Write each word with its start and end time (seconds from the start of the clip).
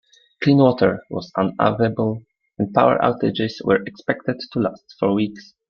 Clean 0.41 0.57
water 0.57 1.03
was 1.11 1.31
unavailable, 1.37 2.23
and 2.57 2.73
power 2.73 2.97
outages 3.03 3.63
were 3.63 3.83
expected 3.85 4.41
to 4.51 4.57
last 4.59 4.95
for 4.97 5.13
weeks. 5.13 5.53